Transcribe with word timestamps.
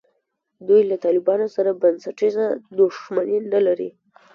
دوی 0.67 0.81
له 0.89 0.95
طالبانو 1.05 1.47
سره 1.55 1.79
بنسټیزه 1.81 2.45
دښمني 2.77 3.39
نه 3.53 3.59
لري. 3.67 3.89